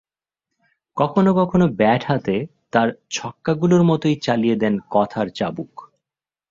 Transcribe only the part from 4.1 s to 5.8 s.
চালিয়ে দেন কথার চাবুক।